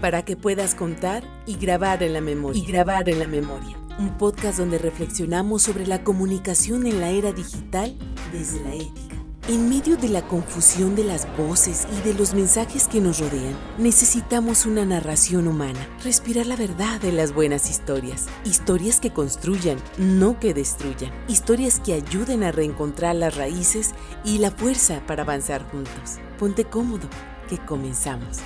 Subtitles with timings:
[0.00, 2.62] para que puedas contar y grabar en la memoria.
[2.62, 3.76] Y grabar en la memoria.
[3.98, 7.96] Un podcast donde reflexionamos sobre la comunicación en la era digital
[8.32, 9.16] desde la ética.
[9.48, 13.56] En medio de la confusión de las voces y de los mensajes que nos rodean,
[13.78, 20.40] necesitamos una narración humana, respirar la verdad de las buenas historias, historias que construyan, no
[20.40, 23.94] que destruyan, historias que ayuden a reencontrar las raíces
[24.24, 26.18] y la fuerza para avanzar juntos.
[26.40, 27.08] Ponte cómodo,
[27.48, 28.40] que comenzamos.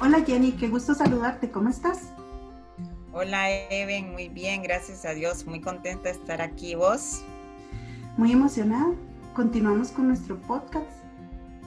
[0.00, 2.12] Hola Jenny, qué gusto saludarte, ¿cómo estás?
[3.12, 6.76] Hola Even, muy bien, gracias a Dios, muy contenta de estar aquí.
[6.76, 7.24] ¿Vos?
[8.16, 8.92] Muy emocionada.
[9.34, 10.86] Continuamos con nuestro podcast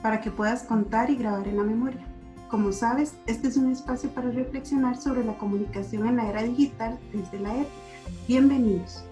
[0.00, 2.00] para que puedas contar y grabar en la memoria.
[2.48, 6.98] Como sabes, este es un espacio para reflexionar sobre la comunicación en la era digital
[7.12, 7.74] desde la época.
[8.26, 9.04] Bienvenidos.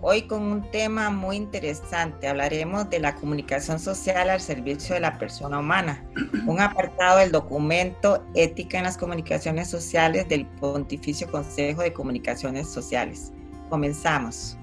[0.00, 5.18] Hoy con un tema muy interesante hablaremos de la comunicación social al servicio de la
[5.18, 6.04] persona humana,
[6.46, 13.32] un apartado del documento Ética en las Comunicaciones Sociales del Pontificio Consejo de Comunicaciones Sociales.
[13.70, 14.56] Comenzamos.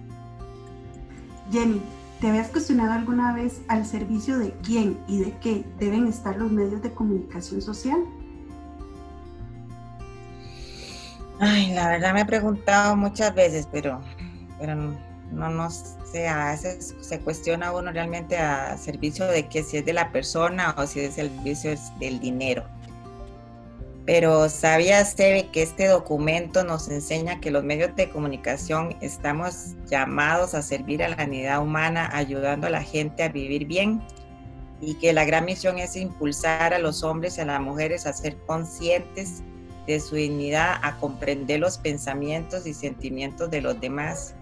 [1.52, 1.82] Jenny,
[2.22, 6.50] ¿te habías cuestionado alguna vez al servicio de quién y de qué deben estar los
[6.50, 8.00] medios de comunicación social?
[11.40, 14.00] Ay, la verdad me he preguntado muchas veces, pero,
[14.60, 14.96] pero
[15.32, 19.86] no, no sé, a veces se cuestiona uno realmente a servicio de que si es
[19.86, 22.64] de la persona o si es el servicio del dinero.
[24.06, 30.62] Pero sabía que este documento nos enseña que los medios de comunicación estamos llamados a
[30.62, 34.04] servir a la unidad humana, ayudando a la gente a vivir bien
[34.80, 38.14] y que la gran misión es impulsar a los hombres y a las mujeres a
[38.14, 39.42] ser conscientes
[39.88, 44.36] de su dignidad, a comprender los pensamientos y sentimientos de los demás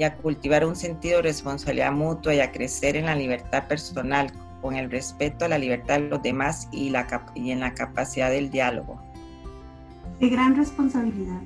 [0.00, 4.32] y a cultivar un sentido de responsabilidad mutua y a crecer en la libertad personal,
[4.62, 8.30] con el respeto a la libertad de los demás y, la, y en la capacidad
[8.30, 8.98] del diálogo.
[10.18, 11.42] Qué gran responsabilidad.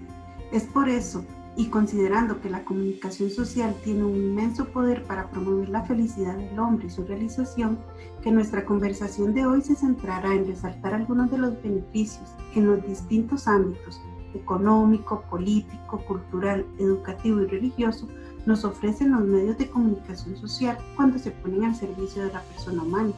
[0.52, 1.24] Es por eso,
[1.56, 6.56] y considerando que la comunicación social tiene un inmenso poder para promover la felicidad del
[6.56, 7.80] hombre y su realización,
[8.22, 12.86] que nuestra conversación de hoy se centrará en resaltar algunos de los beneficios en los
[12.86, 14.00] distintos ámbitos
[14.32, 18.08] económico, político, cultural, educativo y religioso
[18.46, 22.82] nos ofrecen los medios de comunicación social cuando se ponen al servicio de la persona
[22.82, 23.12] humana.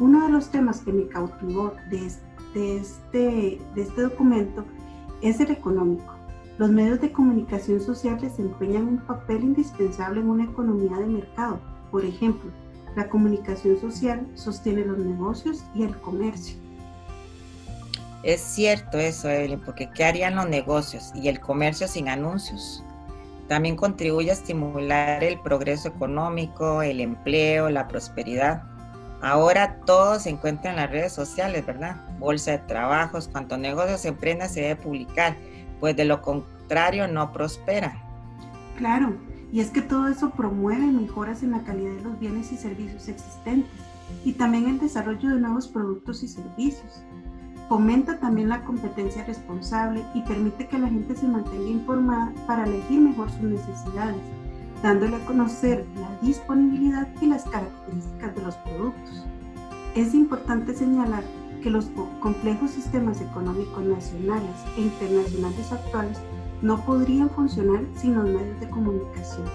[0.00, 4.64] Uno de los temas que me cautivó de este, de este documento
[5.22, 6.14] es el económico.
[6.58, 11.60] Los medios de comunicación social desempeñan un papel indispensable en una economía de mercado.
[11.90, 12.50] Por ejemplo,
[12.94, 16.56] la comunicación social sostiene los negocios y el comercio.
[18.22, 22.82] Es cierto eso, Evelyn, porque ¿qué harían los negocios y el comercio sin anuncios?
[23.48, 28.62] También contribuye a estimular el progreso económico, el empleo, la prosperidad.
[29.20, 31.96] Ahora todo se encuentra en las redes sociales, ¿verdad?
[32.18, 35.36] Bolsa de trabajos, cuanto negocio se emprenda se debe publicar,
[35.80, 38.00] pues de lo contrario no prospera.
[38.76, 39.16] Claro,
[39.52, 43.08] y es que todo eso promueve mejoras en la calidad de los bienes y servicios
[43.08, 43.70] existentes
[44.24, 47.02] y también el desarrollo de nuevos productos y servicios.
[47.68, 53.00] Fomenta también la competencia responsable y permite que la gente se mantenga informada para elegir
[53.00, 54.20] mejor sus necesidades,
[54.82, 59.26] dándole a conocer la disponibilidad y las características de los productos.
[59.94, 61.24] Es importante señalar
[61.62, 61.86] que los
[62.20, 66.18] complejos sistemas económicos nacionales e internacionales actuales
[66.60, 69.46] no podrían funcionar sin los medios de comunicación.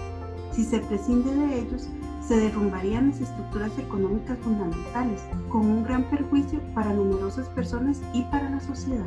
[0.50, 1.88] Si se prescinde de ellos,
[2.30, 8.48] se derrumbarían las estructuras económicas fundamentales, con un gran perjuicio para numerosas personas y para
[8.48, 9.04] la sociedad.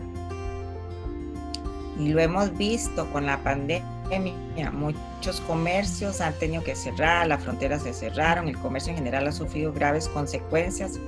[1.97, 7.83] Y lo hemos visto con la pandemia, muchos comercios han tenido que cerrar, las fronteras
[7.83, 11.00] se cerraron, el comercio en general ha sufrido graves consecuencias,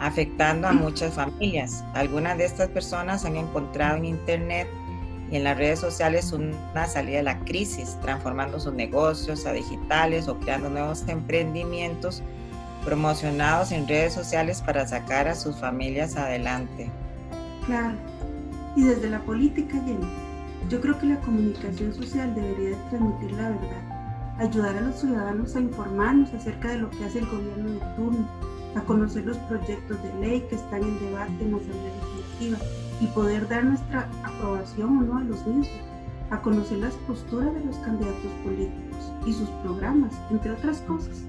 [0.00, 1.84] afectando a muchas familias.
[1.92, 4.66] Algunas de estas personas han encontrado en Internet
[5.30, 10.28] y en las redes sociales una salida de la crisis, transformando sus negocios a digitales
[10.28, 12.22] o creando nuevos emprendimientos
[12.84, 16.90] promocionados en redes sociales para sacar a sus familias adelante.
[17.66, 17.96] Claro,
[18.74, 20.06] y desde la política, Jenny,
[20.68, 25.60] yo creo que la comunicación social debería transmitir la verdad, ayudar a los ciudadanos a
[25.60, 28.28] informarnos acerca de lo que hace el gobierno de turno,
[28.74, 31.92] a conocer los proyectos de ley que están en debate en la Asamblea
[32.38, 35.68] Legislativa y poder dar nuestra aprobación o no a los mismos,
[36.30, 41.24] a conocer las posturas de los candidatos políticos y sus programas, entre otras cosas.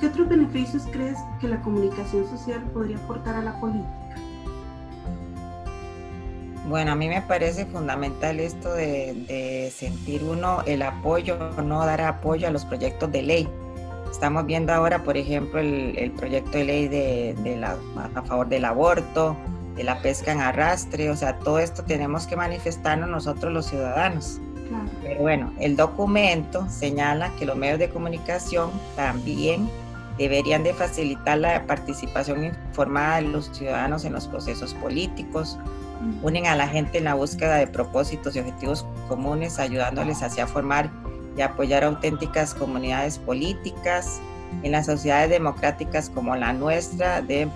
[0.00, 4.04] ¿Qué otros beneficios crees que la comunicación social podría aportar a la política?
[6.68, 12.48] Bueno, a mí me parece fundamental esto de, sentir uno el apoyo, no dar apoyo
[12.48, 13.48] a los proyectos de ley.
[14.10, 19.36] Estamos viendo ahora, por ejemplo, el, proyecto de ley de, a favor del aborto,
[19.74, 24.40] de la pesca en arrastre, o sea, todo esto tenemos que manifestarnos nosotros los ciudadanos.
[25.02, 29.68] Pero bueno, el documento señala que los medios de comunicación también
[30.16, 35.58] deberían de facilitar la participación informada de los ciudadanos en los procesos políticos,
[36.22, 40.90] unen a la gente en la búsqueda de propósitos y objetivos comunes, ayudándoles hacia formar
[41.36, 44.20] y apoyar auténticas comunidades políticas.
[44.62, 47.50] En las sociedades democráticas como la nuestra deben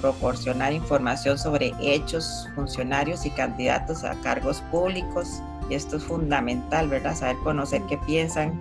[0.00, 5.42] proporcionar información sobre hechos, funcionarios y candidatos a cargos públicos.
[5.68, 7.14] Y esto es fundamental, ¿verdad?
[7.14, 8.58] Saber conocer qué piensan,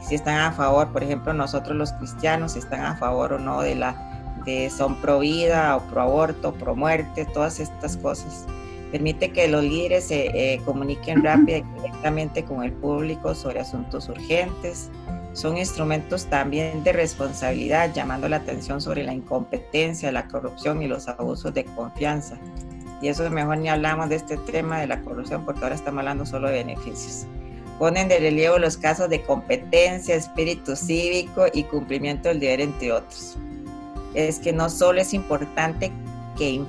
[0.00, 3.62] si están a favor, por ejemplo, nosotros los cristianos, si están a favor o no
[3.62, 4.12] de la
[4.44, 8.46] de son pro vida o pro aborto, pro muerte, todas estas cosas.
[8.92, 14.08] Permite que los líderes se eh, comuniquen rápido y directamente con el público sobre asuntos
[14.08, 14.90] urgentes.
[15.36, 21.08] Son instrumentos también de responsabilidad, llamando la atención sobre la incompetencia, la corrupción y los
[21.08, 22.38] abusos de confianza.
[23.02, 26.24] Y eso mejor ni hablamos de este tema de la corrupción porque ahora estamos hablando
[26.24, 27.26] solo de beneficios
[27.78, 33.36] ponen de relieve los casos de competencia, espíritu cívico y cumplimiento del deber, entre otros.
[34.14, 35.92] Es que no solo es importante
[36.38, 36.62] que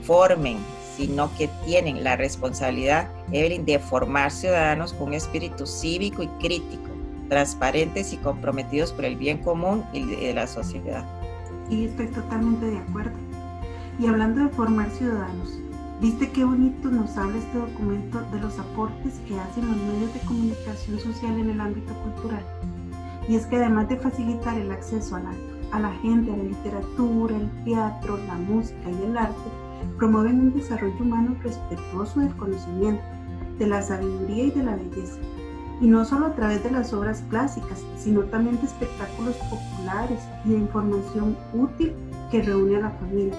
[0.00, 0.58] informen,
[0.96, 6.91] sino que tienen la responsabilidad, Evelyn, de formar ciudadanos con espíritu cívico y crítico,
[7.32, 11.02] transparentes y comprometidos por el bien común y de la sociedad.
[11.70, 13.16] Y estoy totalmente de acuerdo.
[13.98, 15.58] Y hablando de formar ciudadanos,
[16.02, 20.20] ¿Viste qué bonito nos habla este documento de los aportes que hacen los medios de
[20.26, 22.44] comunicación social en el ámbito cultural?
[23.28, 25.32] Y es que además de facilitar el acceso a la,
[25.70, 29.50] a la gente a la literatura, el teatro, la música y el arte,
[29.96, 33.04] promueven un desarrollo humano respetuoso del conocimiento,
[33.60, 35.20] de la sabiduría y de la belleza.
[35.82, 40.50] Y no solo a través de las obras clásicas, sino también de espectáculos populares y
[40.50, 41.92] de información útil
[42.30, 43.36] que reúne a la familia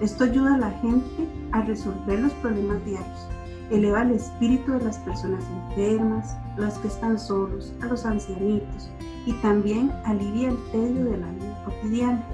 [0.00, 3.28] esto ayuda a la gente a resolver los problemas diarios,
[3.70, 8.90] eleva el espíritu de las personas enfermas, los que están solos, a los ancianitos
[9.26, 12.24] y también alivia el tedio de la vida cotidiana.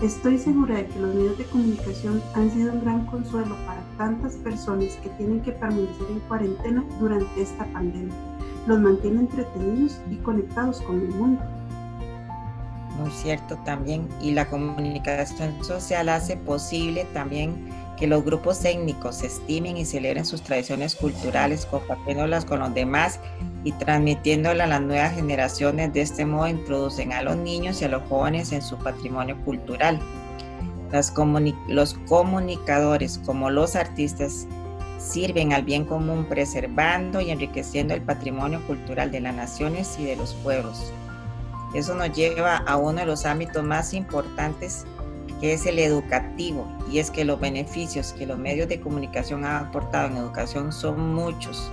[0.00, 4.36] Estoy segura de que los medios de comunicación han sido un gran consuelo para tantas
[4.36, 8.29] personas que tienen que permanecer en cuarentena durante esta pandemia.
[8.66, 11.40] Los mantiene entretenidos y conectados con el mundo
[13.00, 14.08] muy cierto también.
[14.20, 17.68] Y la comunicación social hace posible también
[17.98, 23.20] que los grupos étnicos estimen y celebren sus tradiciones culturales, compartiéndolas con los demás
[23.64, 25.92] y transmitiéndolas a las nuevas generaciones.
[25.92, 29.98] De este modo introducen a los niños y a los jóvenes en su patrimonio cultural.
[31.68, 34.46] los comunicadores, como los artistas,
[35.00, 40.16] sirven al bien común preservando y enriqueciendo el patrimonio cultural de las naciones y de
[40.16, 40.92] los pueblos.
[41.74, 44.84] Eso nos lleva a uno de los ámbitos más importantes
[45.40, 49.68] que es el educativo, y es que los beneficios que los medios de comunicación han
[49.68, 51.70] aportado en educación son muchos.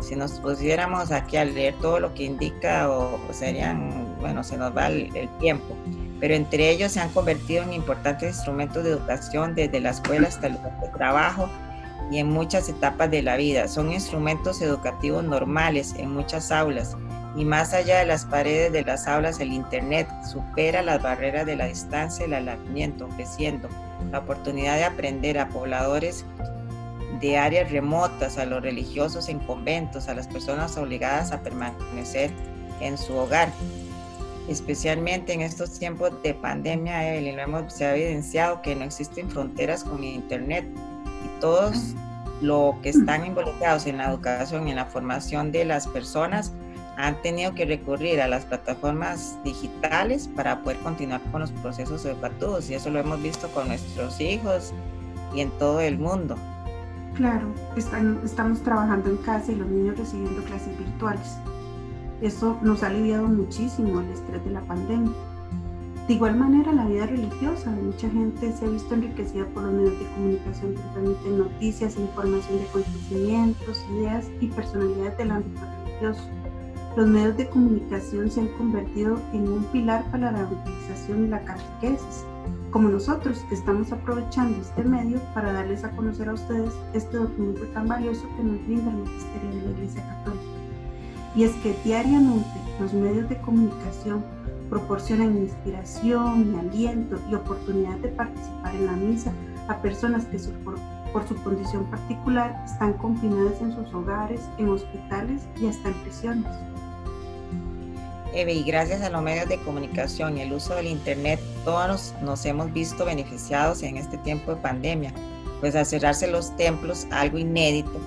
[0.00, 4.74] Si nos pusiéramos aquí a leer todo lo que indica, o, serían, bueno, se nos
[4.74, 5.76] va el, el tiempo,
[6.18, 10.46] pero entre ellos se han convertido en importantes instrumentos de educación desde la escuela hasta
[10.46, 11.50] el lugar de trabajo
[12.10, 13.68] y en muchas etapas de la vida.
[13.68, 16.96] Son instrumentos educativos normales en muchas aulas
[17.36, 21.56] y más allá de las paredes de las aulas, el Internet supera las barreras de
[21.56, 23.68] la distancia y el alejamiento, ofreciendo
[24.10, 26.24] la oportunidad de aprender a pobladores
[27.20, 32.30] de áreas remotas, a los religiosos en conventos, a las personas obligadas a permanecer
[32.80, 33.52] en su hogar.
[34.48, 39.84] Especialmente en estos tiempos de pandemia, Evelyn, hemos, se ha evidenciado que no existen fronteras
[39.84, 40.66] con Internet
[41.40, 41.94] todos
[42.40, 46.52] los que están involucrados en la educación y en la formación de las personas
[46.96, 52.68] han tenido que recurrir a las plataformas digitales para poder continuar con los procesos educativos
[52.70, 54.72] y eso lo hemos visto con nuestros hijos
[55.34, 56.36] y en todo el mundo.
[57.14, 61.36] Claro, estamos trabajando en casa y los niños recibiendo clases virtuales.
[62.20, 65.12] Eso nos ha aliviado muchísimo el estrés de la pandemia.
[66.10, 69.72] De igual manera, la vida religiosa de mucha gente se ha visto enriquecida por los
[69.72, 76.24] medios de comunicación que permiten noticias, información de acontecimientos, ideas y personalidades del ámbito religioso
[76.96, 81.44] los medios de comunicación se han convertido en un pilar para la utilización y la
[81.44, 82.24] catequesis,
[82.72, 87.62] como nosotros que estamos aprovechando este medio para darles a conocer a ustedes este documento
[87.72, 90.44] tan valioso que nos brinda el Ministerio de la Iglesia Católica.
[91.36, 92.48] Y es que diariamente
[92.80, 94.24] los medios de comunicación
[94.70, 99.32] proporcionan inspiración y aliento y oportunidad de participar en la misa
[99.68, 100.78] a personas que por,
[101.28, 106.52] su condición particular están confinadas en sus hogares, en hospitales y hasta en prisiones.
[108.32, 112.46] Eve, y gracias a los medios de comunicación y el uso del Internet, todos nos,
[112.46, 115.12] hemos visto beneficiados en este tiempo de pandemia.
[115.60, 118.00] pues al cerrarse los templos, algo inédito,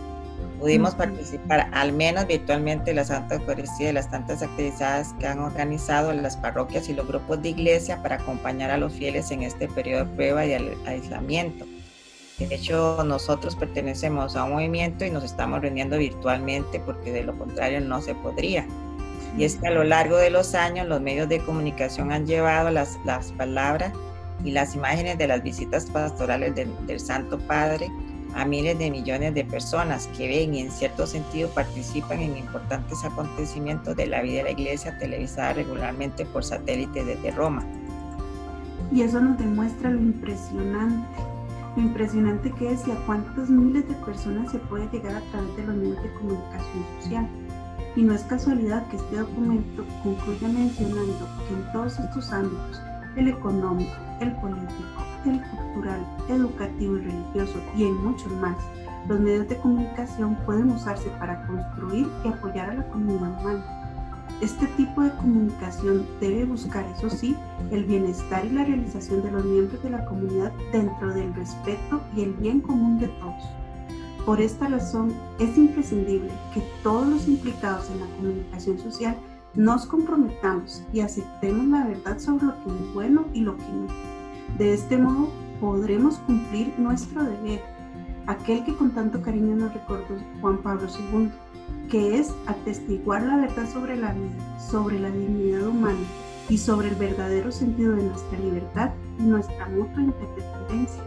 [0.64, 5.40] pudimos participar al menos virtualmente en la Santa Eucaristía de las tantas actividades que han
[5.40, 9.68] organizado las parroquias y los grupos de iglesia para acompañar a los fieles en este
[9.68, 11.66] periodo de prueba y de aislamiento.
[12.40, 17.38] De hecho, nosotros pertenecemos a un movimiento y nos estamos reuniendo virtualmente porque de lo
[17.38, 18.66] contrario no se podría.
[19.38, 22.70] Y es que a lo largo de los años los medios de comunicación han llevado
[22.70, 23.92] las, las palabras
[24.46, 27.92] y las imágenes de las visitas pastorales del Santo Padre
[28.36, 33.04] a miles de millones de personas que ven y en cierto sentido participan en importantes
[33.04, 37.64] acontecimientos de la vida de la iglesia televisada regularmente por satélite desde Roma.
[38.92, 41.22] Y eso nos demuestra lo impresionante,
[41.76, 45.56] lo impresionante que es y a cuántas miles de personas se puede llegar a través
[45.58, 47.28] de los medios de comunicación social.
[47.96, 52.82] Y no es casualidad que este documento concluya mencionando que en todos estos ámbitos,
[53.16, 58.58] el económico, el político, el cultural, educativo y religioso y en muchos más,
[59.08, 63.64] los medios de comunicación pueden usarse para construir y apoyar a la comunidad humana.
[64.42, 67.36] Este tipo de comunicación debe buscar, eso sí,
[67.72, 72.24] el bienestar y la realización de los miembros de la comunidad dentro del respeto y
[72.24, 73.44] el bien común de todos.
[74.26, 79.18] Por esta razón, es imprescindible que todos los implicados en la comunicación social
[79.56, 83.88] nos comprometamos y aceptemos la verdad sobre lo que es bueno y lo que no.
[84.58, 85.30] De este modo
[85.60, 87.62] podremos cumplir nuestro deber,
[88.28, 91.30] aquel que con tanto cariño nos recordó Juan Pablo II,
[91.90, 96.00] que es atestiguar la verdad sobre la vida, sobre la dignidad humana
[96.50, 101.04] y sobre el verdadero sentido de nuestra libertad y nuestra mutua independencia.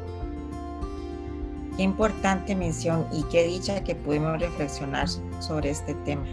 [1.77, 5.09] Qué importante mención y qué dicha que pudimos reflexionar
[5.41, 6.25] sobre este tema.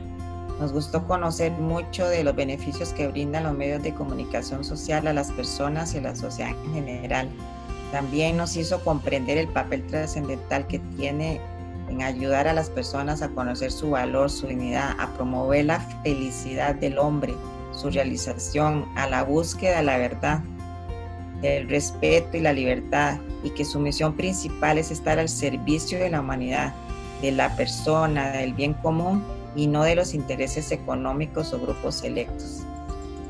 [0.64, 5.12] Nos gustó conocer mucho de los beneficios que brindan los medios de comunicación social a
[5.12, 7.30] las personas y a la sociedad en general.
[7.92, 11.42] También nos hizo comprender el papel trascendental que tiene
[11.90, 16.76] en ayudar a las personas a conocer su valor, su dignidad, a promover la felicidad
[16.76, 17.34] del hombre,
[17.74, 20.40] su realización, a la búsqueda de la verdad,
[21.42, 26.10] del respeto y la libertad, y que su misión principal es estar al servicio de
[26.10, 26.74] la humanidad,
[27.22, 32.64] de la persona, del bien común y no de los intereses económicos o grupos selectos.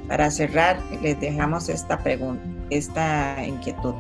[0.08, 3.94] Para cerrar, les dejamos esta pregunta, esta inquietud.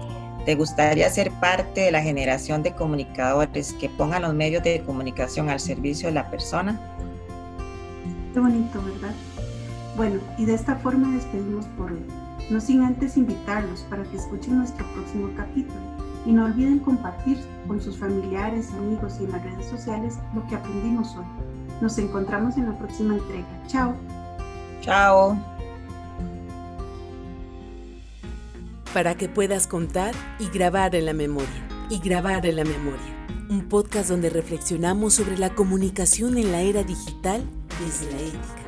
[0.46, 5.50] ¿Te gustaría ser parte de la generación de comunicadores que pongan los medios de comunicación
[5.50, 6.80] al servicio de la persona?
[8.34, 9.15] Qué bonito, ¿verdad?
[9.96, 12.06] Bueno, y de esta forma despedimos por hoy.
[12.50, 15.80] No sin antes invitarlos para que escuchen nuestro próximo capítulo
[16.25, 17.38] y no olviden compartir
[17.68, 21.25] con sus familiares, amigos y en las redes sociales lo que aprendimos hoy.
[21.84, 23.46] Nos encontramos en la próxima entrega.
[23.68, 23.94] Chao.
[24.80, 25.38] Chao.
[28.94, 31.68] Para que puedas contar y grabar en la memoria.
[31.90, 33.28] Y grabar en la memoria.
[33.50, 37.44] Un podcast donde reflexionamos sobre la comunicación en la era digital
[37.82, 38.62] desde la ética.